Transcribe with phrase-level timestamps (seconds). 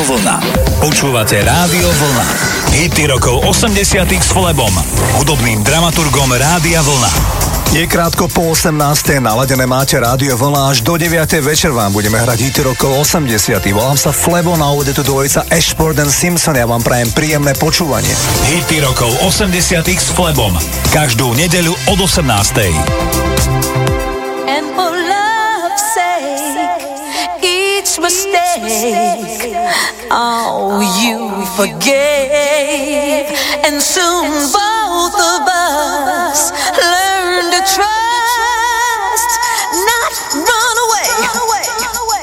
[0.00, 0.40] Rádio Vlna.
[0.80, 2.24] Počúvate Rádio Vlna.
[2.72, 4.72] Hity rokov 80 s Flebom,
[5.20, 7.12] hudobným dramaturgom Rádia Vlna.
[7.76, 8.80] Je krátko po 18.
[9.20, 11.20] naladené máte rádio vlna až do 9.
[11.44, 13.60] večer vám budeme hrať hity rokov 80.
[13.76, 16.56] Volám sa Flebo na úvode tu dvojica Ashford and Simpson.
[16.56, 18.16] Ja vám prajem príjemné počúvanie.
[18.56, 19.84] Hity rokov 80.
[19.84, 20.56] s Flebom.
[20.96, 22.24] Každú nedeľu od 18.
[24.48, 26.09] And for love, say
[27.80, 29.56] each mistake.
[30.10, 31.16] Oh, you
[31.56, 33.24] forgave,
[33.64, 39.30] and soon both of us learned to trust,
[39.72, 41.08] not run away.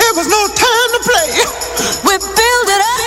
[0.06, 1.30] It was no time to play.
[2.06, 3.07] We built it up.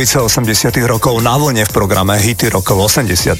[0.00, 3.36] polovice 80 rokov na vlne v programe Hity rokov 80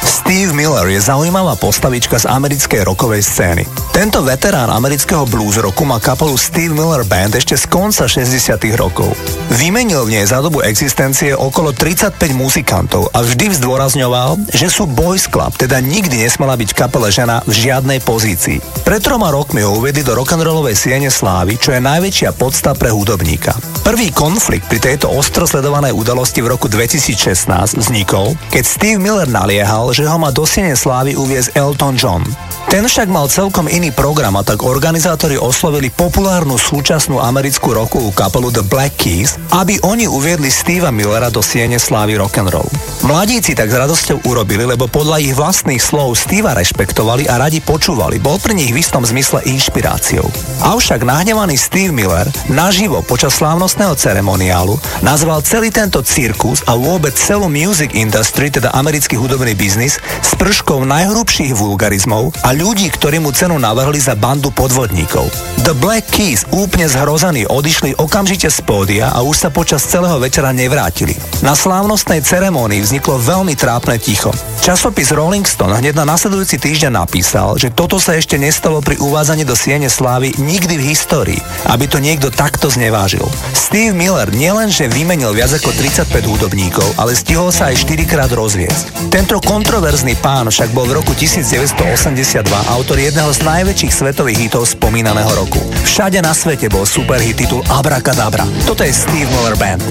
[0.00, 3.68] Steve Miller je zaujímavá postavička z americkej rokovej scény.
[3.92, 9.12] Tento veterán amerického blues roku má kapelu Steve Miller Band ešte z konca 60 rokov.
[9.52, 15.28] Vymenil v nej za dobu existencie okolo 35 muzikantov a vždy zdôrazňoval, že sú boys
[15.28, 18.64] club, teda nikdy nesmela byť kapele žena v žiadnej pozícii.
[18.80, 23.52] Pred troma rokmi ho uvedli do rock'n'rollovej siene slávy, čo je najväčšia podsta pre hudobníka.
[23.88, 29.96] Prvý konflikt pri tejto ostro sledovanej udalosti v roku 2016 vznikol, keď Steve Miller naliehal,
[29.96, 32.20] že ho má do siene slávy uviezť Elton John.
[32.68, 38.52] Ten však mal celkom iný program a tak organizátori oslovili populárnu súčasnú americkú rokovú kapelu
[38.52, 42.68] The Black Keys, aby oni uviedli Steva Millera do siene slávy rock'n'roll.
[43.08, 48.20] Mladíci tak s radosťou urobili, lebo podľa ich vlastných slov Steva rešpektovali a radi počúvali.
[48.20, 50.28] Bol pre nich v istom zmysle inšpiráciou.
[50.60, 57.48] Avšak nahnevaný Steve Miller naživo počas slávnostného ceremoniálu nazval celý tento cirkus a vôbec celú
[57.48, 63.54] music industry, teda americký hudobný biznis, s prškou najhrubších vulgarizmov a ľudí, ktorí mu cenu
[63.54, 65.30] navrhli za bandu podvodníkov.
[65.62, 70.50] The Black Keys úplne zhrozaní odišli okamžite z pódia a už sa počas celého večera
[70.50, 71.14] nevrátili.
[71.46, 74.34] Na slávnostnej ceremonii vzniklo veľmi trápne ticho.
[74.58, 79.46] Časopis Rolling Stone hneď na nasledujúci týždeň napísal, že toto sa ešte nestalo pri uvádzaní
[79.46, 81.40] do Siene slávy nikdy v histórii,
[81.70, 83.28] aby to niekto takto znevážil.
[83.54, 89.12] Steve Miller nielenže vymenil viac ako 35 hudobníkov, ale stihol sa aj 4 krát rozviesť.
[89.12, 95.28] Tento kontroverzný pán však bol v roku 1982 autor jedného z najväčších svetových hitov spomínaného
[95.36, 95.60] roku.
[95.84, 98.48] Všade na svete bol superhit titul Abracadabra.
[98.64, 99.84] Toto je Steve Miller Band.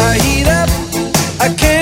[0.00, 0.68] I heat up,
[1.40, 1.81] I can't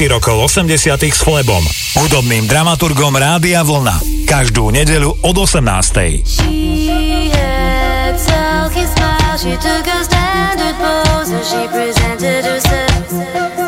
[0.00, 1.60] Hity rokov 80 s Flebom,
[2.00, 4.00] hudobným dramaturgom Rádia Vlna.
[4.24, 6.24] Každú nedelu od 18.
[6.24, 9.36] She had sulky smile.
[9.36, 13.12] She took a standard pose as she presented herself.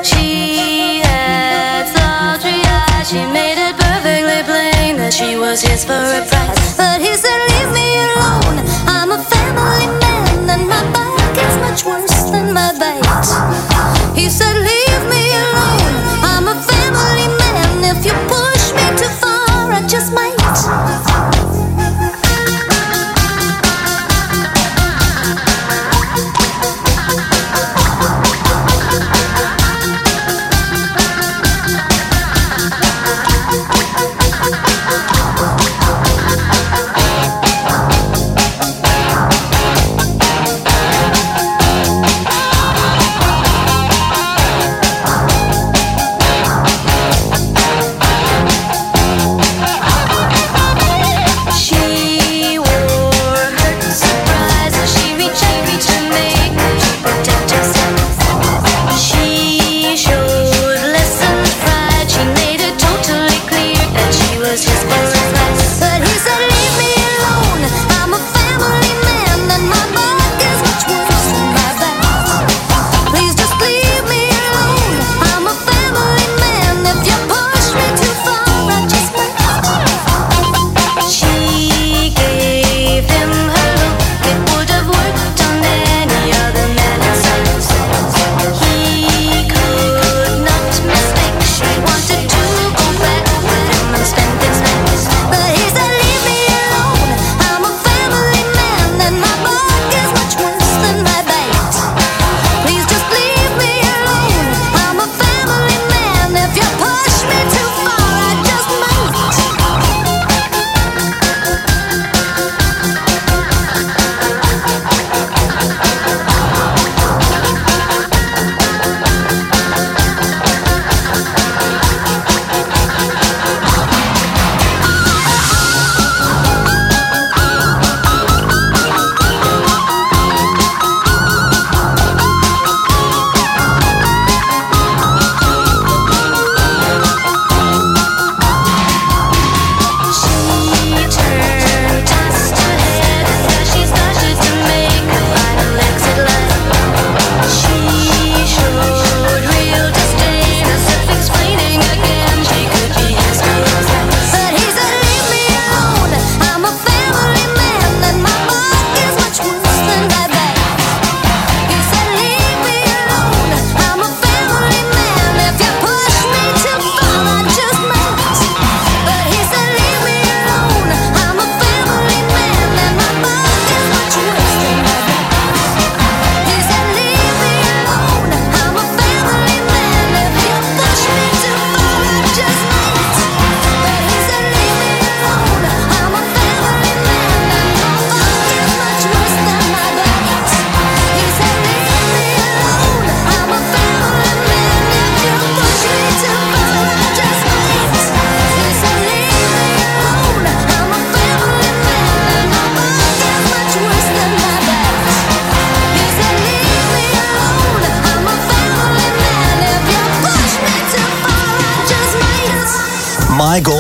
[0.01, 3.13] She had sultry eyes.
[3.13, 6.81] She made it perfectly plain that she was his for a price.
[6.81, 7.12] But he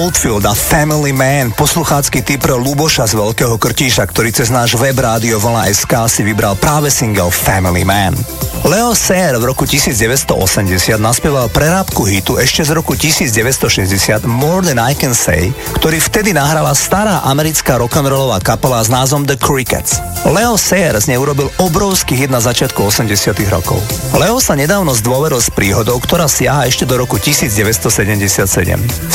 [0.03, 4.79] all Oldfield a Family Man, posluchácky typ pre Luboša z Veľkého Krtíša, ktorý cez náš
[4.79, 8.15] web rádio Vlna SK si vybral práve single Family Man.
[8.63, 14.95] Leo Sayer v roku 1980 naspieval prerábku hitu ešte z roku 1960 More Than I
[14.95, 15.51] Can Say,
[15.83, 19.99] ktorý vtedy nahrala stará americká rock'n'rollová kapela s názvom The Crickets.
[20.23, 23.83] Leo Sayer z nej urobil obrovský hit na začiatku 80 rokov.
[24.15, 28.47] Leo sa nedávno zdôveril s príhodou, ktorá siaha ešte do roku 1977.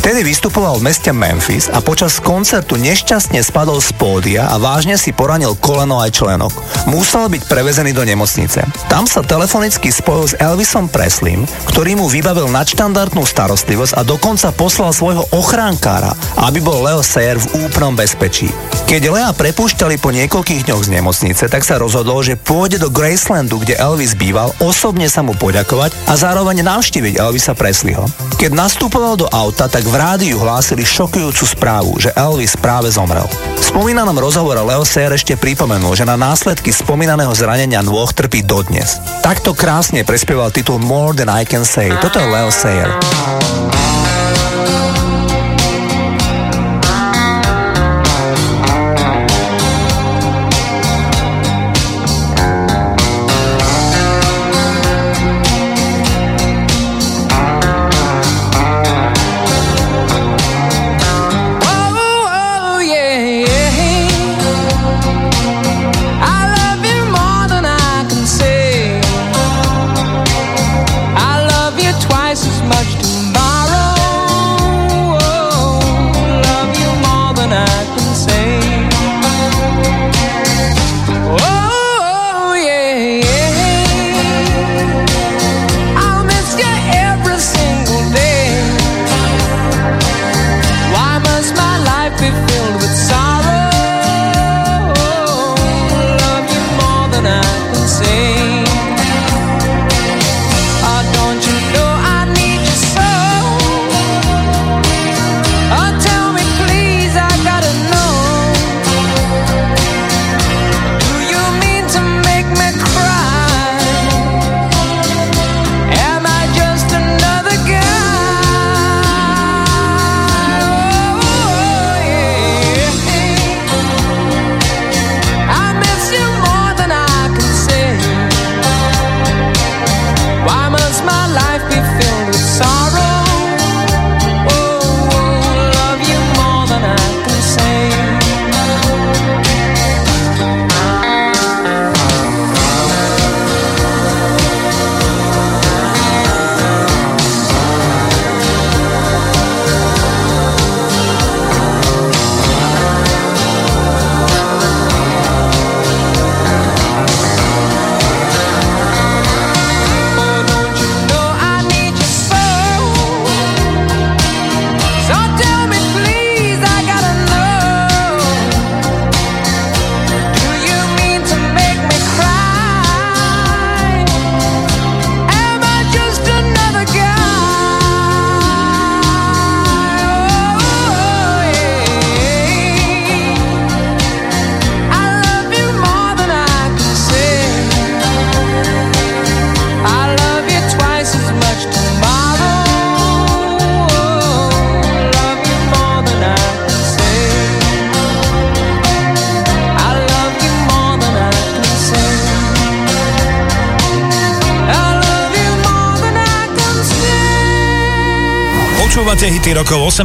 [0.03, 5.13] Vtedy vystupoval v meste Memphis a počas koncertu nešťastne spadol z pódia a vážne si
[5.13, 6.49] poranil koleno aj členok.
[6.89, 8.65] Musel byť prevezený do nemocnice.
[8.89, 14.89] Tam sa telefonicky spojil s Elvisom Preslim, ktorý mu vybavil nadštandardnú starostlivosť a dokonca poslal
[14.89, 16.17] svojho ochránkára,
[16.49, 18.49] aby bol Leo Sayer v úplnom bezpečí.
[18.89, 23.61] Keď Lea prepúšťali po niekoľkých dňoch z nemocnice, tak sa rozhodol, že pôjde do Gracelandu,
[23.61, 28.09] kde Elvis býval, osobne sa mu poďakovať a zároveň navštíviť Elvisa Presliho.
[28.39, 33.27] Keď nastupoval do auta, tak v rádiu hlásili šokujúcu správu, že Elvis práve zomrel.
[33.59, 38.97] V spomínanom rozhovore Leo Sayer ešte pripomenul, že na následky spomínaného zranenia nôh trpí dodnes.
[39.19, 41.91] Takto krásne prespieval titul More Than I Can Say.
[41.99, 42.89] Toto je Leo Sayer.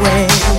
[0.00, 0.49] away.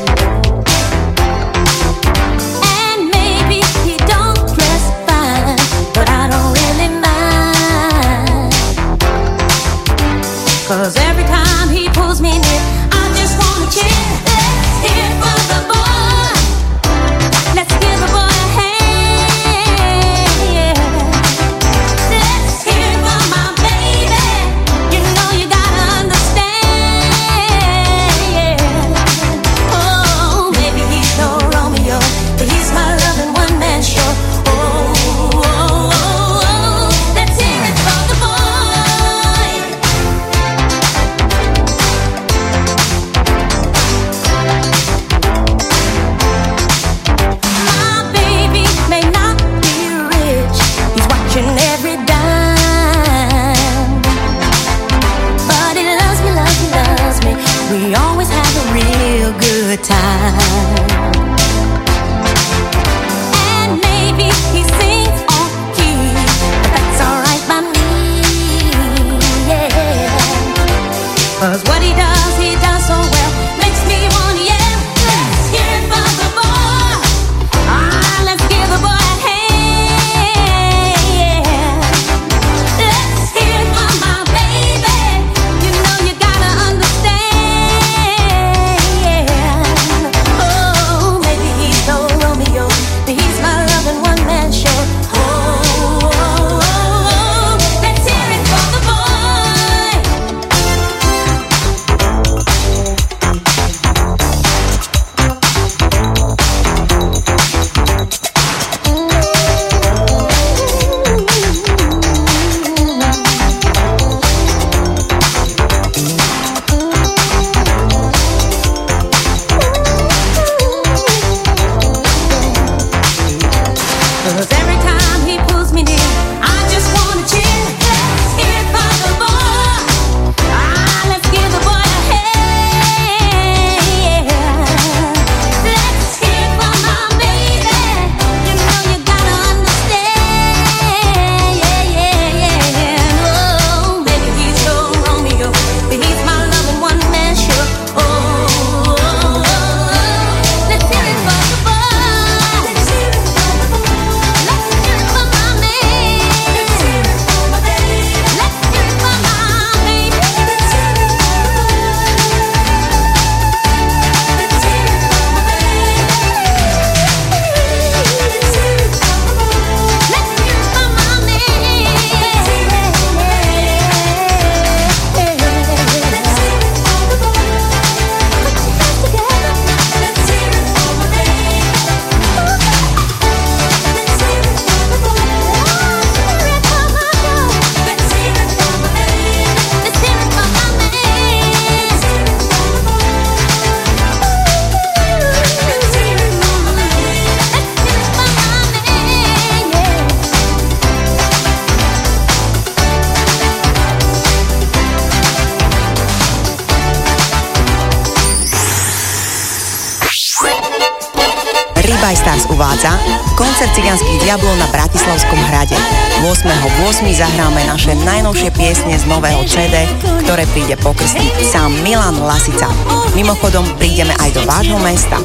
[221.12, 222.72] hosty sa Milan Lasica.
[223.12, 225.20] Mimochodom, prídeme aj do vášho mesta.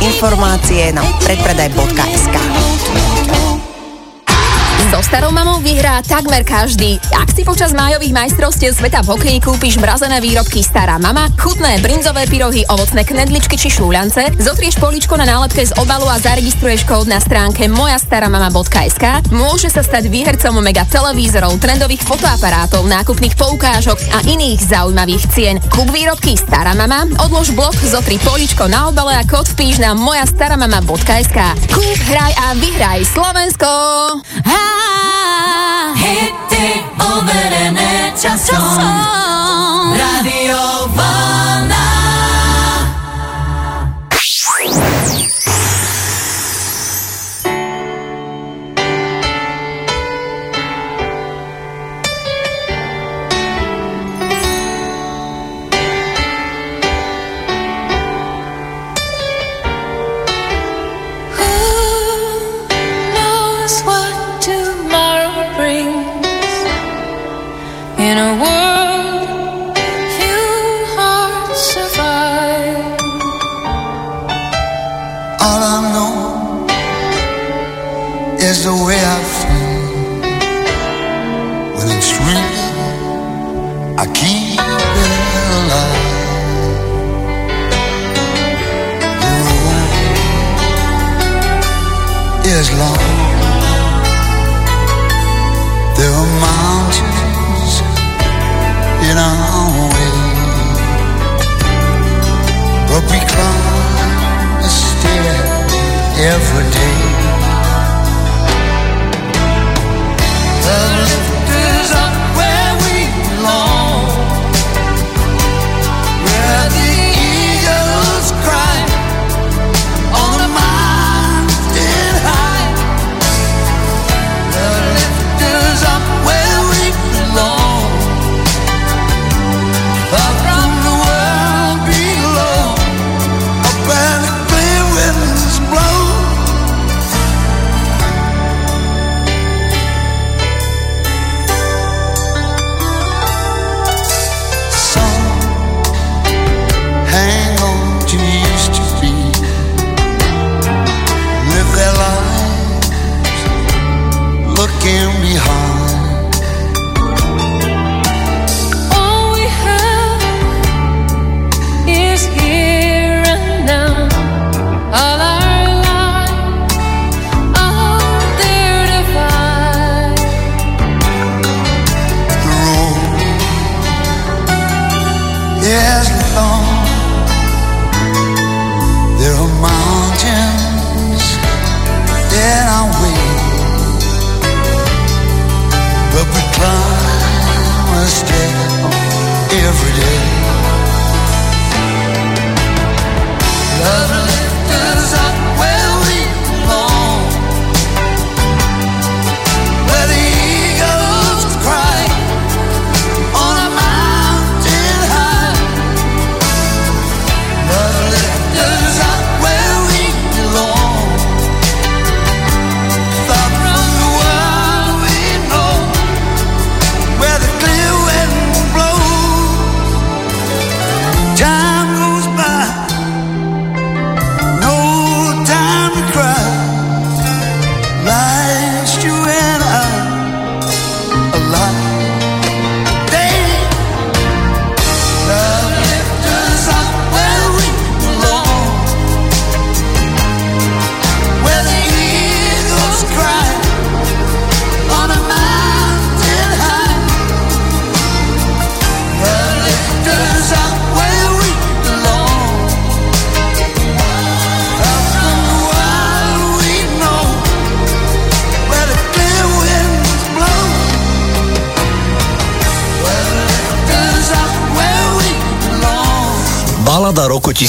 [0.00, 2.77] Informácie na predpredaj.sk
[4.98, 6.98] so starou mamou vyhrá takmer každý.
[7.14, 12.26] Ak si počas májových majstrovstiev sveta v hokeji kúpiš mrazené výrobky stará mama, chutné brinzové
[12.26, 14.34] pyrohy, ovocné knedličky či šúľance.
[14.42, 20.10] zotrieš poličko na nálepke z obalu a zaregistruješ kód na stránke mojastaramama.sk, môže sa stať
[20.10, 25.62] výhercom mega televízorov, trendových fotoaparátov, nákupných poukážok a iných zaujímavých cien.
[25.70, 31.38] Kúp výrobky stará mama, odlož blok, zotri poličko na obale a kód vpíš na mojastaramama.sk.
[31.70, 33.70] Kúp, hraj a vyhraj Slovensko!
[36.98, 38.58] overené časom.
[38.58, 39.94] časom.
[39.94, 41.97] radio Vlna.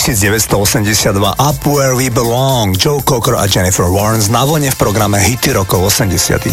[0.09, 5.53] 1982 Up Where We Belong, Joe Cocker a Jennifer Warnes na vlne v programe Hity
[5.53, 6.49] rokov 80.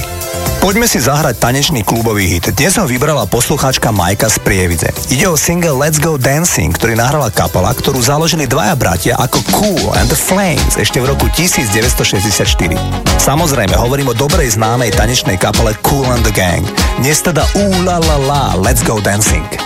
[0.61, 2.52] Poďme si zahrať tanečný klubový hit.
[2.52, 4.92] Dnes ho vybrala poslucháčka Majka z Prievidze.
[5.09, 9.88] Ide o single Let's Go Dancing, ktorý nahrala kapela, ktorú založili dvaja bratia ako Cool
[9.96, 12.76] and the Flames ešte v roku 1964.
[13.16, 16.61] Samozrejme, hovorím o dobrej známej tanečnej kapele Cool and the Gang.
[17.00, 19.66] Dnes teda Ooh la la la, Let's Go Dancing.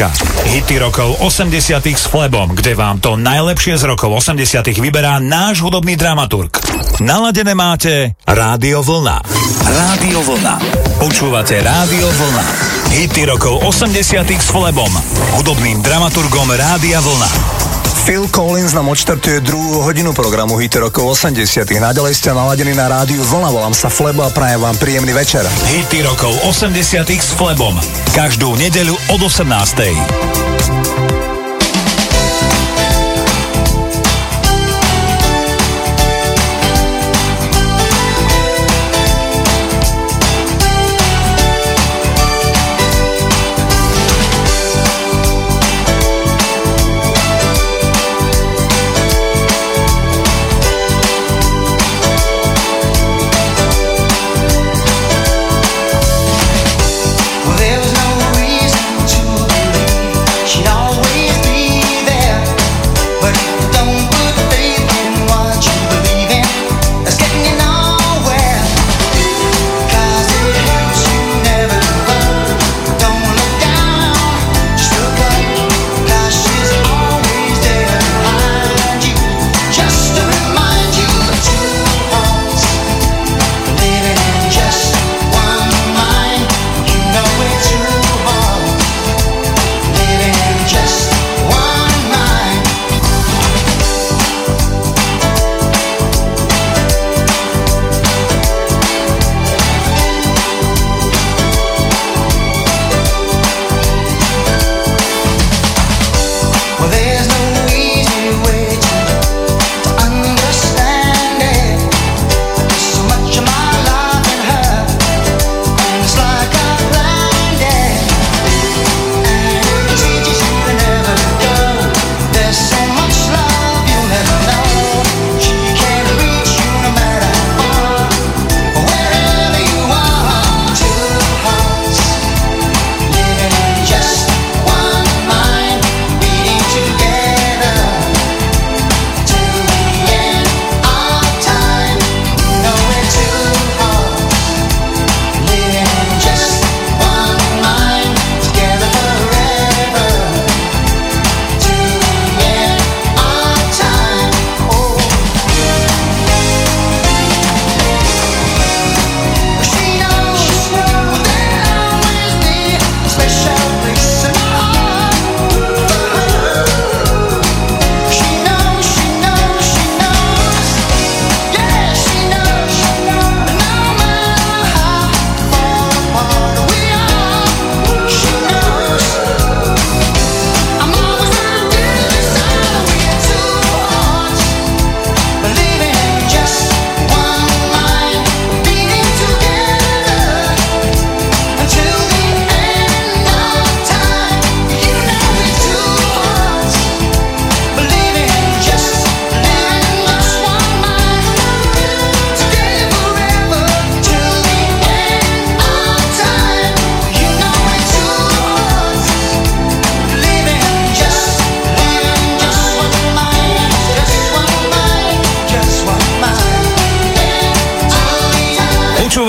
[0.00, 0.48] Trojka.
[0.48, 5.92] Hity rokov 80 s Flebom, kde vám to najlepšie z rokov 80 vyberá náš hudobný
[5.92, 6.56] dramaturg.
[7.04, 9.20] Naladené máte Rádio Vlna.
[9.60, 10.56] Rádio Vlna.
[11.04, 12.44] Počúvate Rádio Vlna.
[12.96, 14.88] Hity rokov 80 s Flebom,
[15.36, 17.59] hudobným dramaturgom Rádia Vlna.
[18.00, 21.68] Phil Collins nám odštartuje druhú hodinu programu Hity rokov 80.
[21.68, 25.44] Naďalej ste naladení na rádiu Vlna, volám sa Flebo a prajem vám príjemný večer.
[25.68, 27.04] Hity rokov 80.
[27.12, 27.76] s Flebom.
[28.16, 30.29] Každú nedeľu od 18.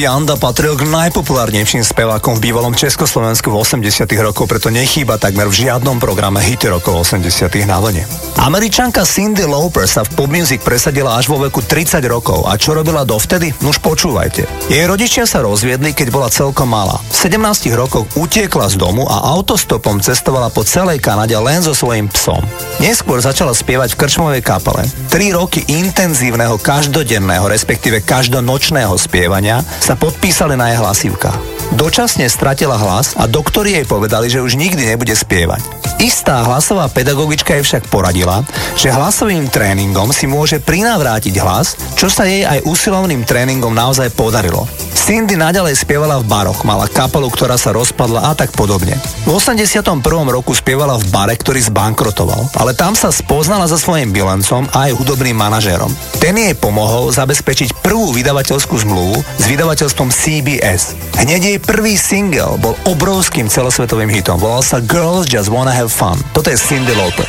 [0.00, 5.66] Janda patril k najpopulárnejším spevákom v bývalom Československu v 80 rokoch, preto nechýba takmer v
[5.66, 7.30] žiadnom programe hity rokov 80
[7.68, 8.02] na vlne.
[8.42, 12.74] Američanka Cindy Lauper sa v pop music presadila až vo veku 30 rokov a čo
[12.74, 13.54] robila dovtedy?
[13.62, 14.46] Nuž počúvajte.
[14.66, 16.98] Jej rodičia sa rozviedli, keď bola celkom malá.
[17.14, 22.10] V 17 rokoch utiekla z domu a autostopom cestovala po celej Kanade len so svojím
[22.10, 22.42] psom.
[22.82, 24.82] Neskôr začala spievať v krčmovej kapele.
[25.12, 31.53] Tri roky intenzívneho každodenného, respektíve každonočného spievania sa podpísali na jej hlasivkách.
[31.72, 35.64] Dočasne stratila hlas a doktori jej povedali, že už nikdy nebude spievať.
[36.04, 38.44] Istá hlasová pedagogička jej však poradila,
[38.76, 44.68] že hlasovým tréningom si môže prinavrátiť hlas, čo sa jej aj usilovným tréningom naozaj podarilo.
[45.04, 48.96] Cindy naďalej spievala v baroch, mala kapelu, ktorá sa rozpadla a tak podobne.
[49.28, 49.84] V 81.
[50.24, 54.96] roku spievala v bare, ktorý zbankrotoval, ale tam sa spoznala so svojím bilancom a aj
[54.96, 55.92] hudobným manažérom.
[56.24, 60.96] Ten jej pomohol zabezpečiť prvú vydavateľskú zmluvu s vydavateľstvom CBS.
[61.20, 64.40] Hneď jej prvý single bol obrovským celosvetovým hitom.
[64.40, 66.18] Volal sa Girls Just Wanna Have Fun.
[66.32, 67.28] Toto je Cindy Lauper.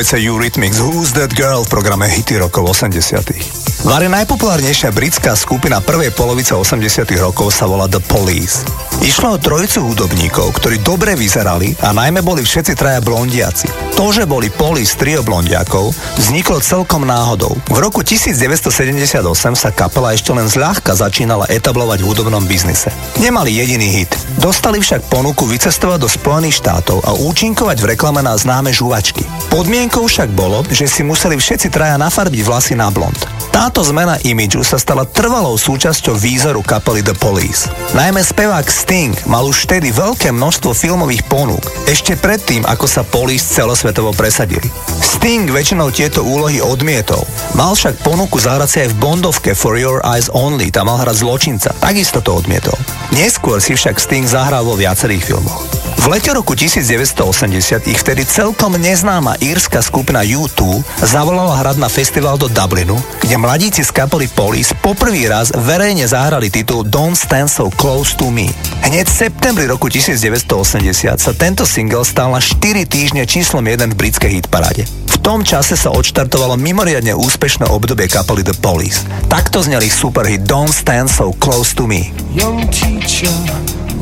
[0.00, 6.16] Dvojice Eurythmics Who's That Girl v programe Hity rokov 80 Vari najpopulárnejšia britská skupina prvej
[6.16, 8.64] polovice 80 rokov sa volá The Police.
[9.04, 13.79] Išlo o trojicu hudobníkov, ktorí dobre vyzerali a najmä boli všetci traja blondiaci.
[13.96, 15.90] To, že boli Police trio blondiakov,
[16.20, 17.56] vzniklo celkom náhodou.
[17.66, 19.22] V roku 1978
[19.56, 22.92] sa kapela ešte len zľahka začínala etablovať v hudobnom biznise.
[23.18, 24.12] Nemali jediný hit.
[24.38, 29.26] Dostali však ponuku vycestovať do Spojených štátov a účinkovať v reklame na známe žuvačky.
[29.48, 33.39] Podmienkou však bolo, že si museli všetci traja nafarbiť vlasy na blond.
[33.50, 37.66] Táto zmena imidžu sa stala trvalou súčasťou výzoru kapely The Police.
[37.98, 43.42] Najmä spevák Sting mal už vtedy veľké množstvo filmových ponúk, ešte predtým, ako sa Police
[43.50, 44.70] celosvetovo presadili.
[45.02, 47.26] Sting väčšinou tieto úlohy odmietol.
[47.58, 51.26] Mal však ponuku zahrať si aj v Bondovke For Your Eyes Only, tam mal hrať
[51.26, 52.78] zločinca, takisto to odmietol.
[53.10, 55.79] Neskôr si však Sting zahral vo viacerých filmoch.
[56.00, 62.40] V lete roku 1980 ich vtedy celkom neznáma írska skupina U2 zavolala hrať na festival
[62.40, 67.68] do Dublinu, kde mladíci z kapely Police poprvý raz verejne zahrali titul Don't Stand So
[67.68, 68.48] Close to Me.
[68.80, 72.56] Hneď v septembri roku 1980 sa tento single stal na 4
[72.88, 74.88] týždne číslom 1 v britskej hitparáde.
[74.88, 79.04] V tom čase sa odštartovalo mimoriadne úspešné obdobie kapely The Police.
[79.28, 82.08] Takto znel ich superhit Don't Stand So Close to Me.
[82.32, 83.36] Young teacher,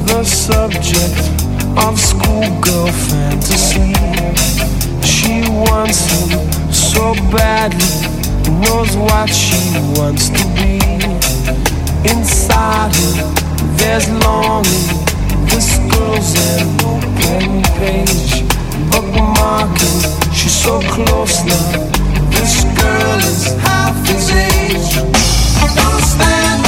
[0.06, 3.92] the subject of schoolgirl fantasy.
[5.04, 8.08] She wants him so badly,
[8.60, 9.58] knows what she
[9.98, 10.78] wants to be.
[12.08, 13.34] Inside her,
[13.76, 14.88] there's longing.
[15.46, 18.44] This girl's an open page,
[18.90, 19.98] bookmarking.
[20.32, 21.90] She's so close now.
[22.30, 24.94] This girl is half his age.
[25.74, 26.67] Don't stand,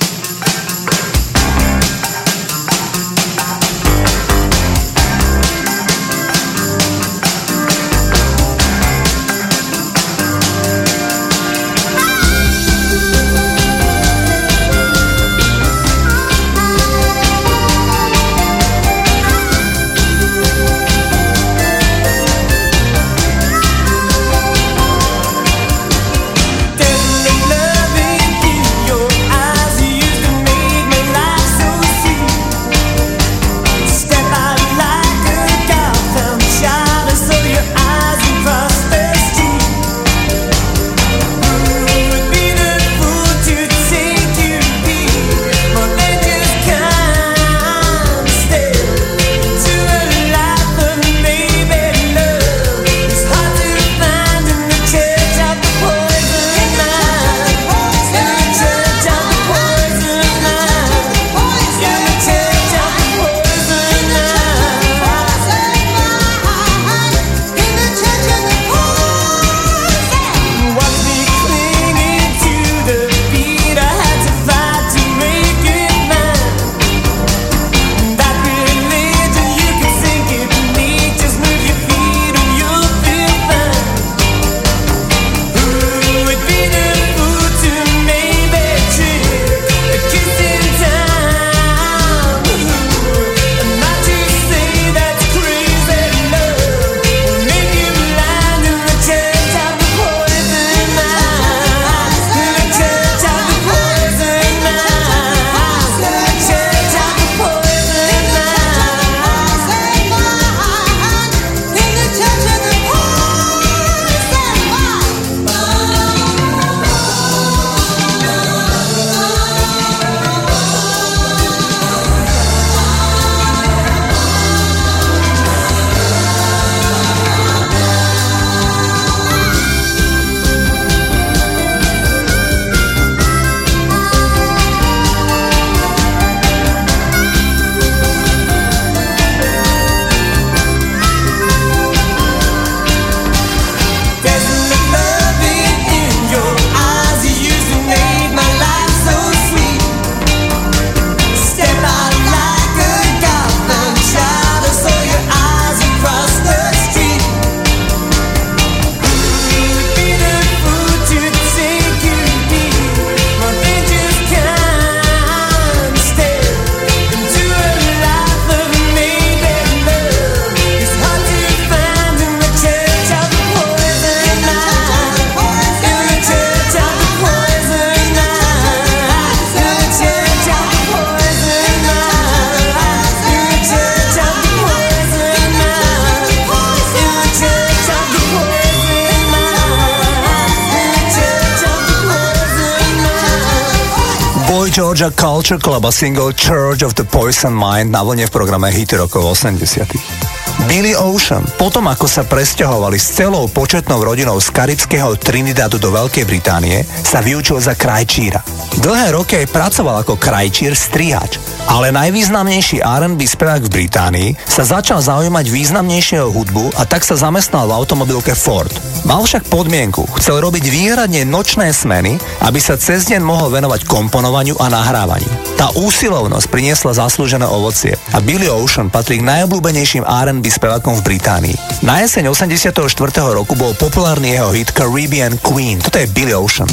[195.91, 200.31] single Church of the Poison Mind na vlne v programe Hity rokov 80.
[200.71, 201.43] Billy Ocean.
[201.59, 207.19] Potom, ako sa presťahovali s celou početnou rodinou z karibského Trinidadu do Veľkej Británie, sa
[207.19, 208.39] vyučil za krajčíra.
[208.79, 215.03] Dlhé roky aj pracoval ako krajčír strihač, ale najvýznamnejší R&B spevák v Británii sa začal
[215.03, 218.71] zaujímať významnejšieho hudbu a tak sa zamestnal v automobilke Ford.
[219.03, 224.55] Mal však podmienku, chcel robiť výhradne nočné smeny, aby sa cez deň mohol venovať komponovaniu
[224.61, 225.40] a nahrávaniu.
[225.61, 231.85] Tá úsilovnosť priniesla zaslúžené ovocie a Billy Ocean patrí k najobľúbenejším R&B spevákom v Británii.
[231.85, 232.81] Na jeseň 84.
[233.29, 235.77] roku bol populárny jeho hit Caribbean Queen.
[235.77, 236.65] Toto je Billy Ocean.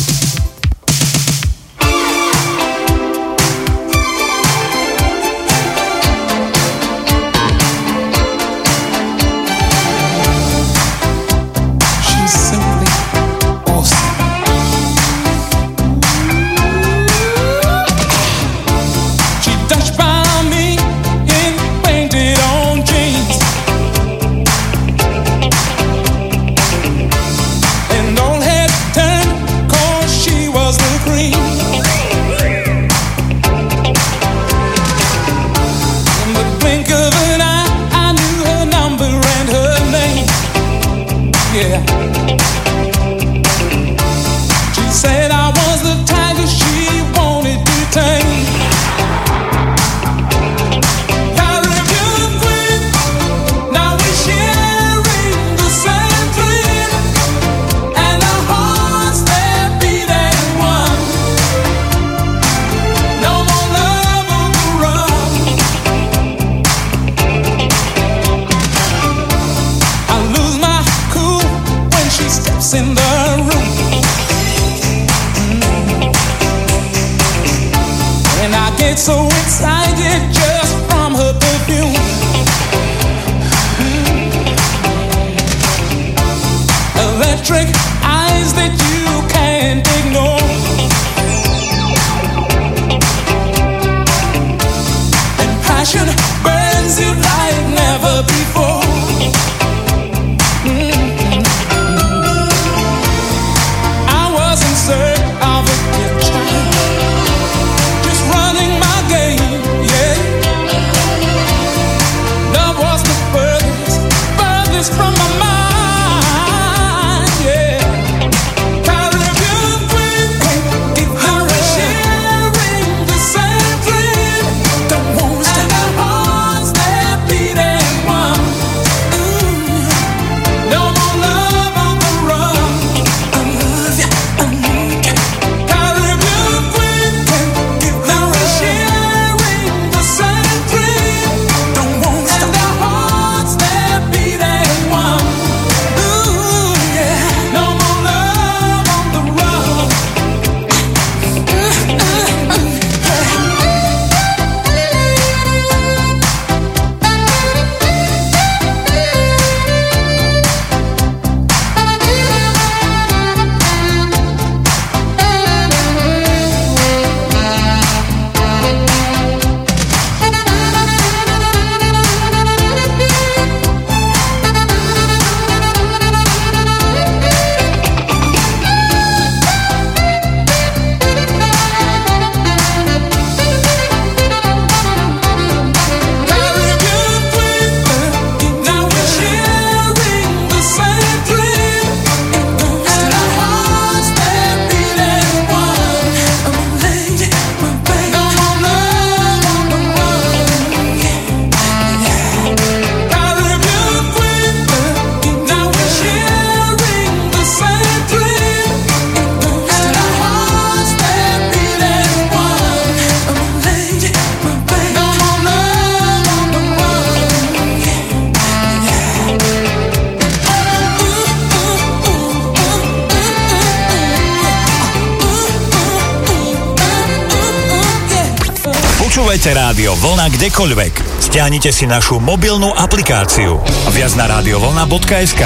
[231.28, 233.60] Stiahnite si našu mobilnú aplikáciu.
[233.92, 235.44] Viac na radiovolna.sk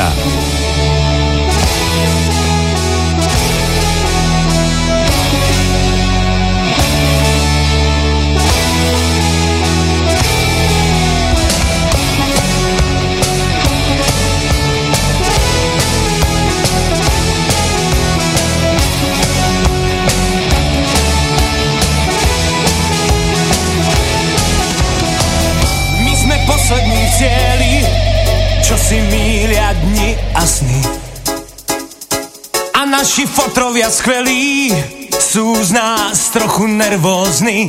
[33.73, 34.69] Fotrovia skvelí,
[35.17, 37.65] sú z nás trochu nervózni.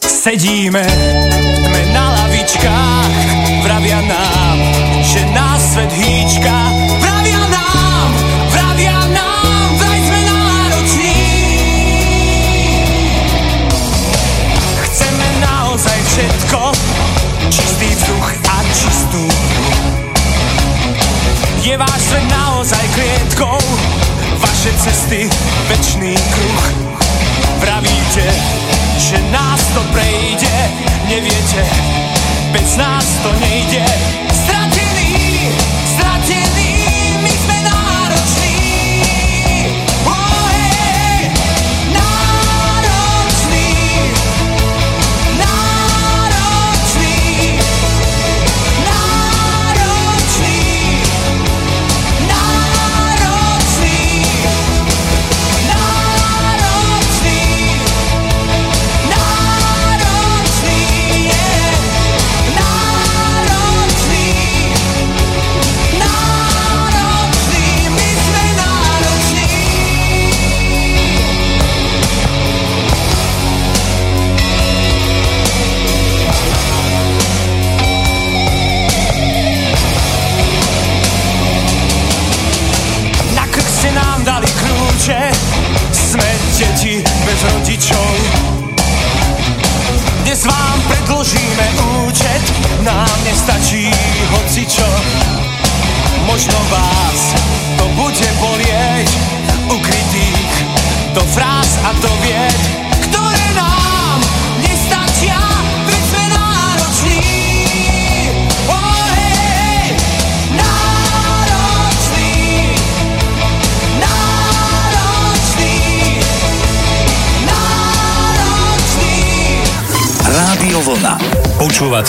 [0.00, 3.14] Sedíme v tme na lavičkách,
[3.60, 4.56] vravia nám,
[5.04, 6.56] že nás svet hýčka.
[7.04, 8.08] Vravia nám,
[8.48, 11.20] vravia nám, vraj sme nároční.
[14.88, 16.69] Chceme naozaj všetko,
[32.80, 34.09] nás to nejde.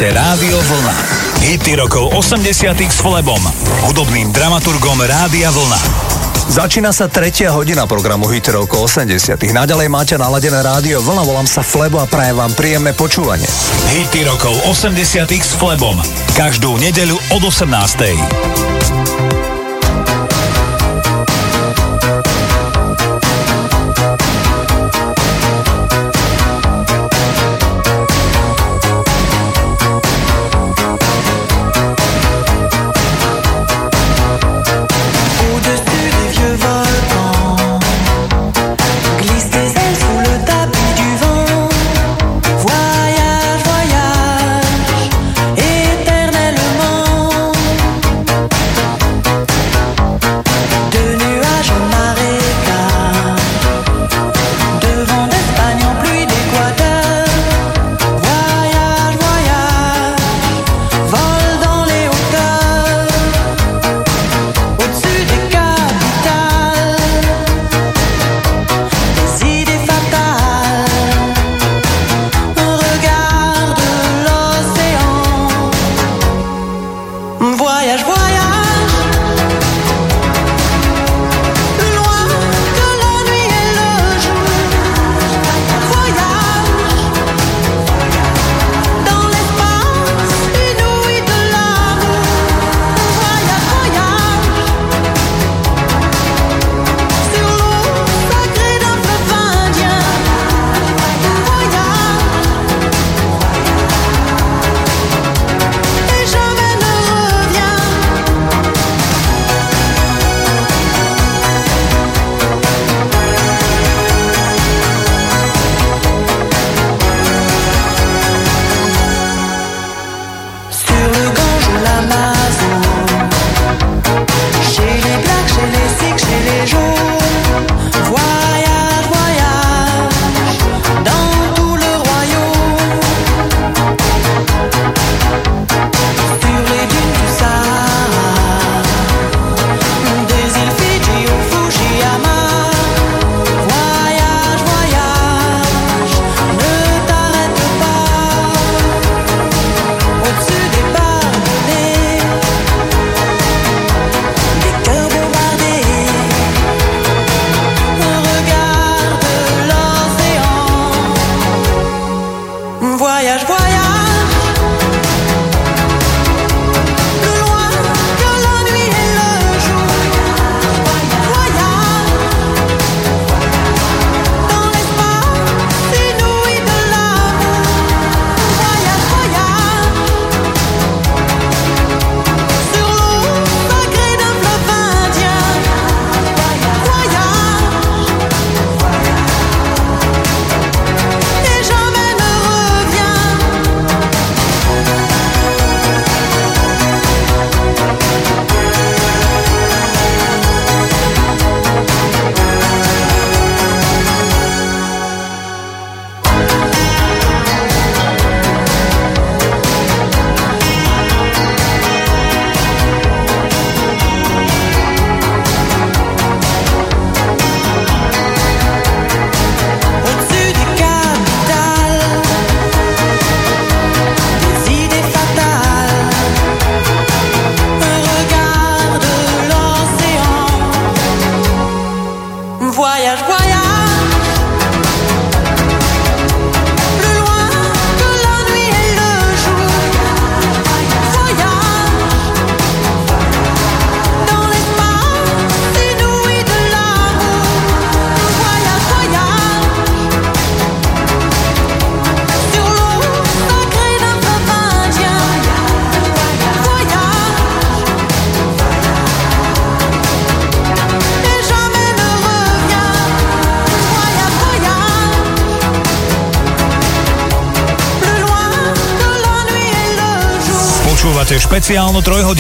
[0.02, 0.98] Počúvate Rádio Vlna.
[1.46, 3.38] Hity rokov 80 s Flebom,
[3.86, 5.78] hudobným dramaturgom Rádia Vlna.
[6.50, 11.62] Začína sa tretia hodina programu Hit rokov 80 Naďalej máte naladené rádio Vlna, volám sa
[11.62, 13.46] Flebo a prajem vám príjemné počúvanie.
[13.94, 14.98] Hity rokov 80
[15.38, 16.02] s Flebom.
[16.34, 19.51] Každú nedeľu od 18.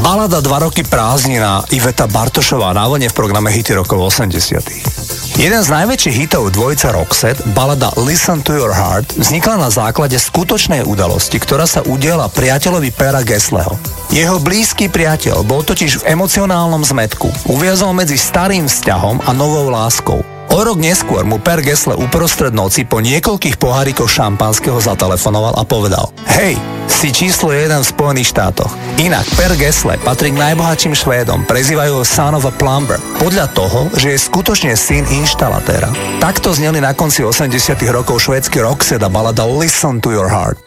[0.00, 5.36] Balada 2 roky prázdnina Iveta Bartošová na vlne v programe Hity rokov 80.
[5.36, 10.88] Jeden z najväčších hitov dvojica Roxette, balada Listen to Your Heart, vznikla na základe skutočnej
[10.88, 13.76] udalosti, ktorá sa udiala priateľovi Pera Gesleho.
[14.08, 17.52] Jeho blízky priateľ bol totiž v emocionálnom zmetku.
[17.52, 20.24] Uviazol medzi starým vzťahom a novou láskou.
[20.50, 26.10] O rok neskôr mu Per Gessle uprostred noci po niekoľkých pohárikoch šampanského zatelefonoval a povedal
[26.26, 26.58] Hej,
[26.90, 28.74] si číslo jeden v Spojených štátoch.
[28.98, 33.94] Inak Per Gessle patrí k najbohatším Švédom, prezývajú ho Son of a Plumber, podľa toho,
[33.94, 35.94] že je skutočne syn inštalatéra.
[36.18, 40.66] Takto zneli na konci 80 rokov švédsky Roxette a balada Listen to Your Heart.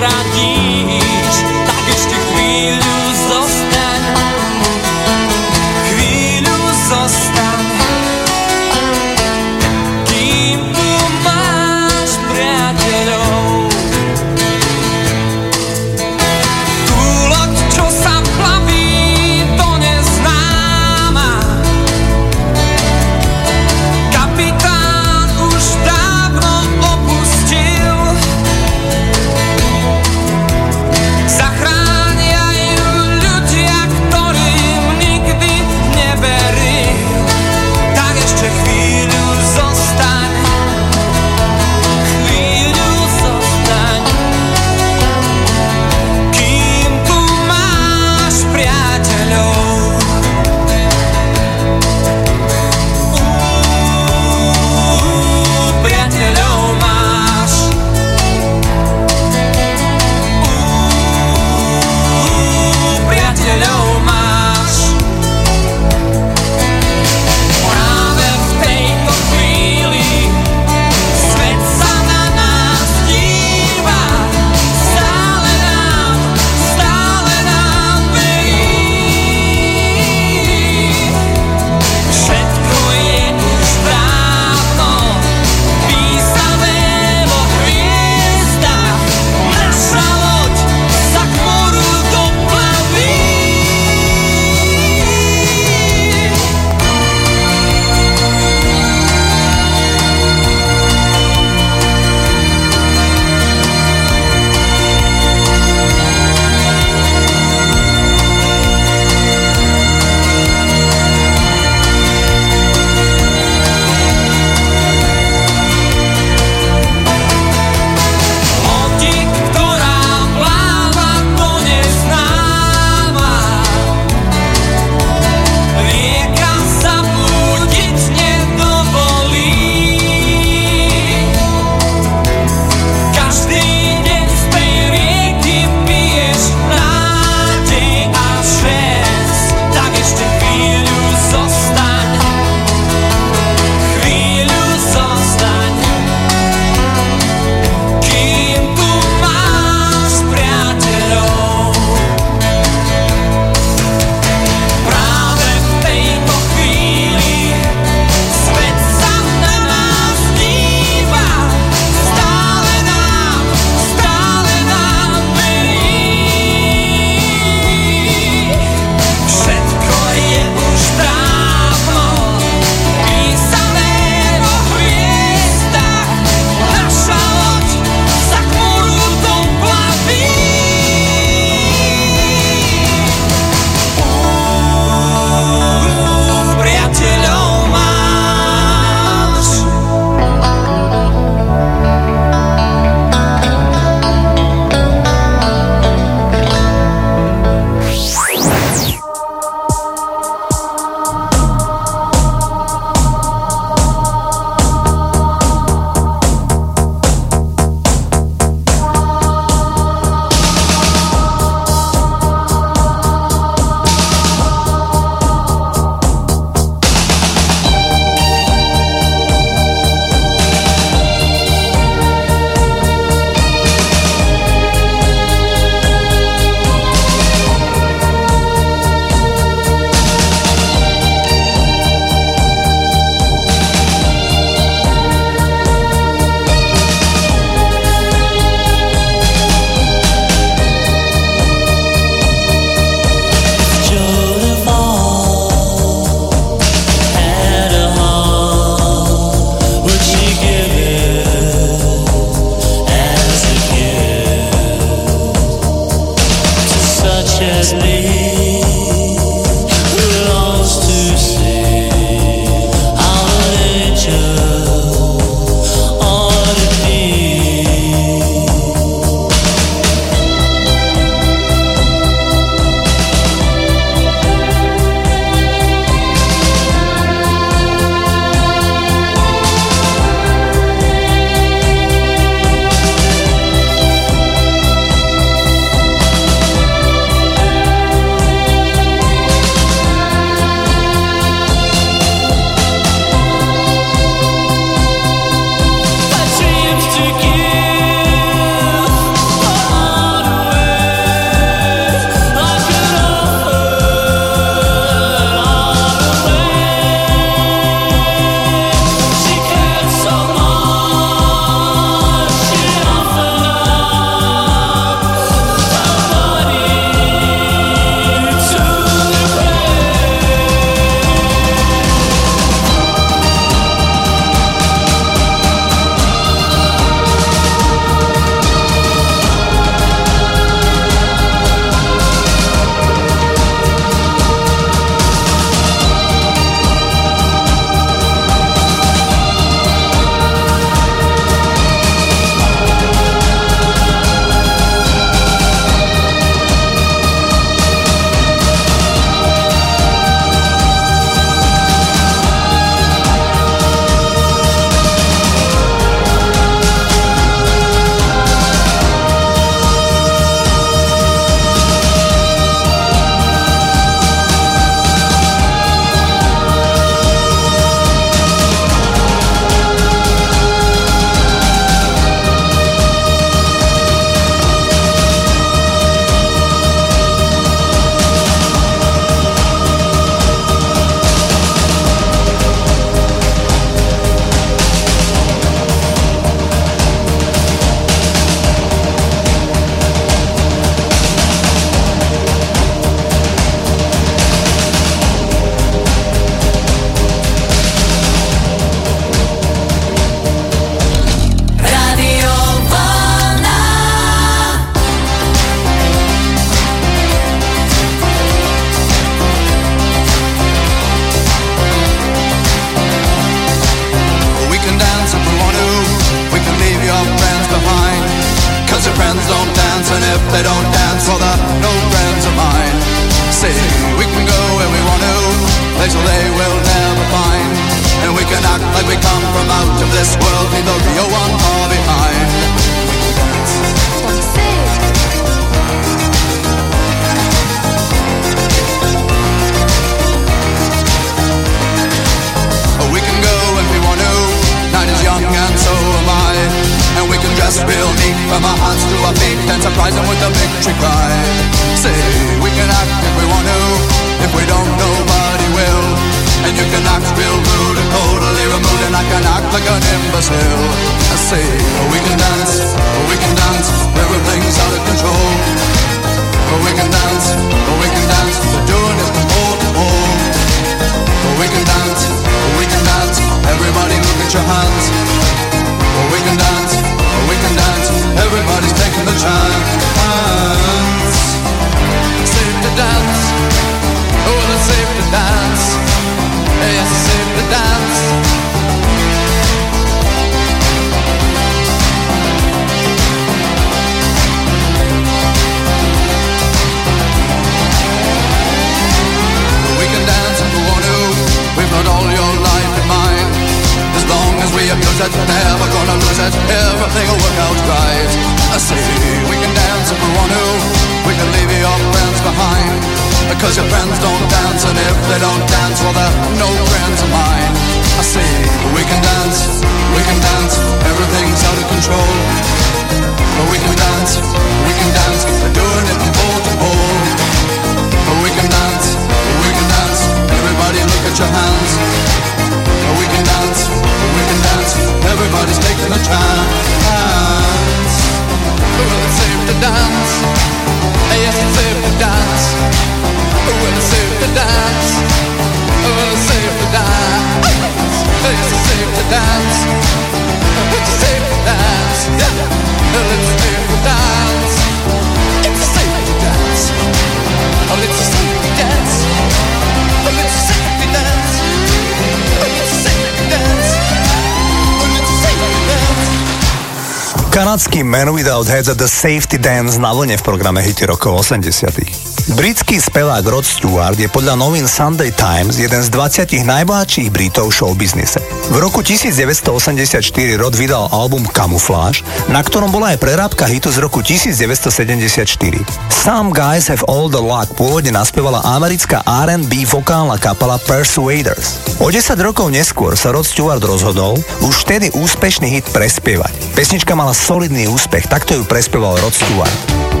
[568.11, 572.35] Without Heads at the Safety Dance na vlne v programe Hity rokov 80.
[572.35, 577.63] Britský spevák Rod Stewart je podľa novín Sunday Times jeden z 20 najbohatších Britov v
[577.63, 578.19] showbiznise.
[578.51, 580.03] V roku 1984
[580.35, 585.63] Rod vydal album Camouflage, na ktorom bola aj prerábka hitu z roku 1974.
[585.87, 591.70] Some Guys Have All the Luck pôvodne naspievala americká R&B vokálna kapela Persuaders.
[591.81, 594.13] O 10 rokov neskôr sa Rod Stewart rozhodol
[594.45, 596.53] už vtedy úspešný hit prespievať.
[596.53, 600.00] Pesnička mala solidný úspech, takto ju prespieval Rod Stewart.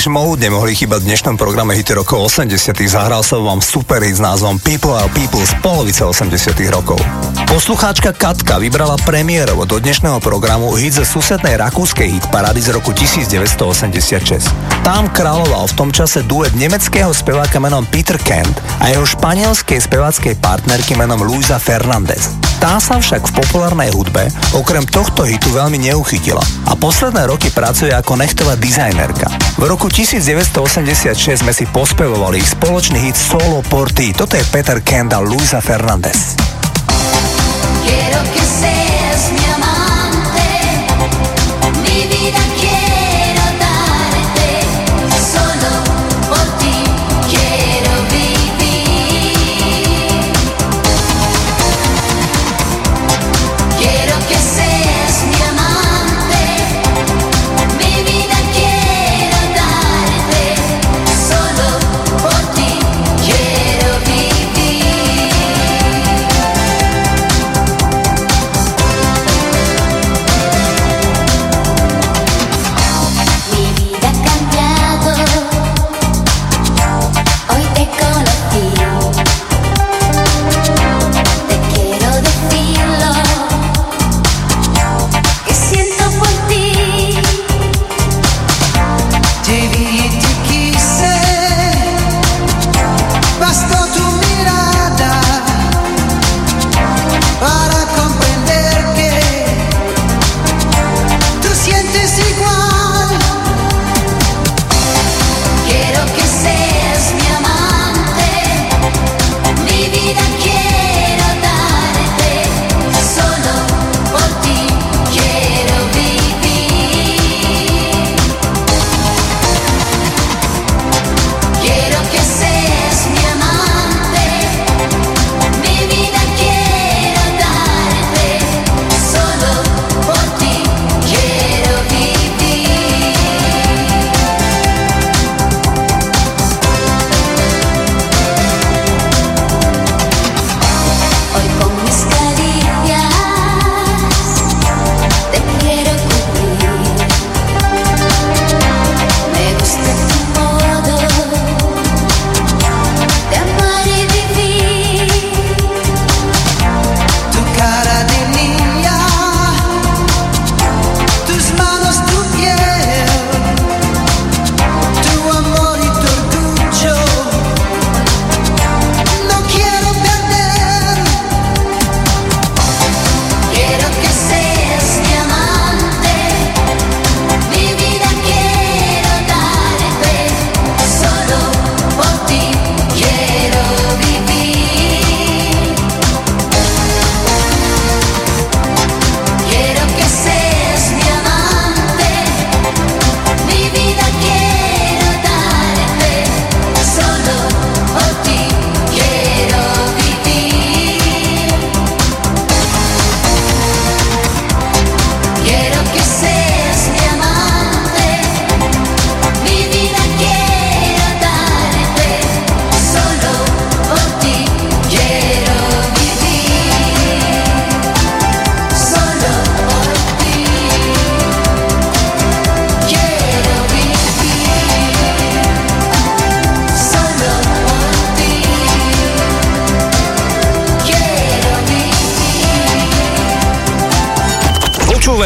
[0.00, 4.16] Depeche Mode nemohli chýbať v dnešnom programe hity rokov 80 Zahral sa vám super s
[4.16, 6.96] názvom People are People z polovice 80 rokov.
[7.44, 14.48] Poslucháčka Katka vybrala premiérovo do dnešného programu hit ze susednej rakúskej hitparády z roku 1986.
[14.80, 20.40] Tam kráľoval v tom čase duet nemeckého speváka menom Peter Kent a jeho španielskej speváckej
[20.40, 22.39] partnerky menom Luisa Fernández.
[22.60, 27.88] Tá sa však v populárnej hudbe okrem tohto hitu veľmi neuchytila a posledné roky pracuje
[27.88, 29.32] ako nechtová dizajnerka.
[29.56, 34.12] V roku 1986 sme si pospevovali spoločný hit Solo Porty.
[34.12, 36.49] Toto je Peter Kenda, Luisa Fernandez.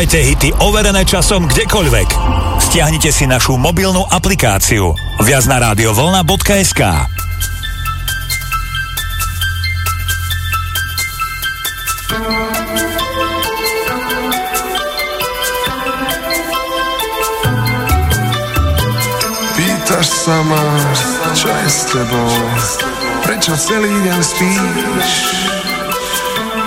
[0.04, 2.08] Počúvajte hity overené časom kdekoľvek.
[2.60, 4.92] Stiahnite si našu mobilnú aplikáciu.
[5.24, 6.80] Viac na rádiovolna.sk
[19.56, 20.64] Pýtaš sa ma,
[21.32, 22.28] čo je s tebou?
[23.24, 25.43] Prečo celý deň spíš?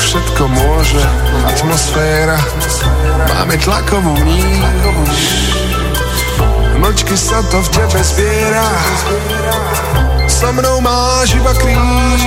[0.00, 1.02] všetko môže.
[1.44, 2.38] Atmosféra.
[3.28, 4.64] Máme tlakovú níž.
[6.80, 8.66] Mlčky sa to v tebe zbiera.
[10.26, 12.22] So mnou máš iba kríž.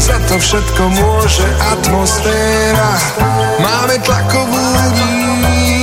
[0.00, 2.90] Za to všetko môže atmosféra.
[3.62, 4.64] Máme tlakovú
[4.98, 5.79] níž.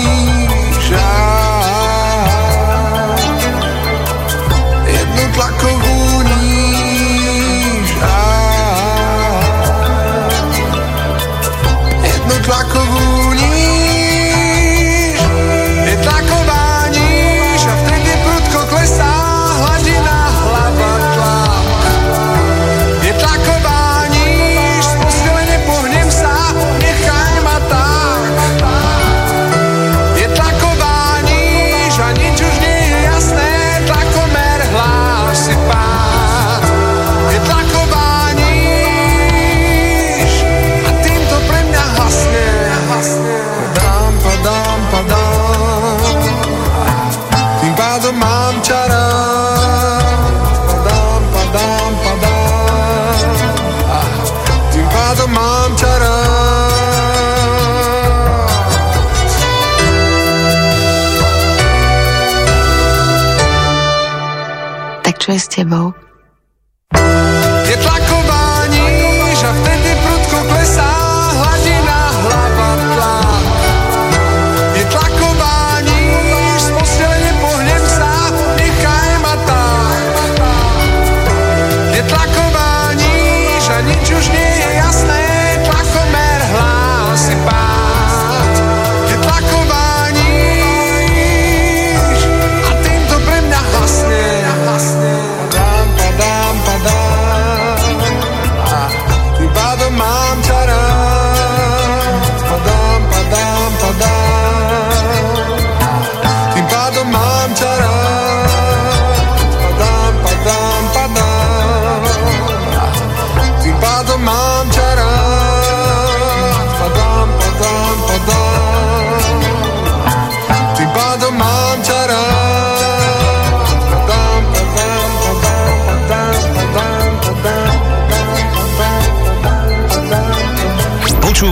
[65.40, 65.94] z Tebou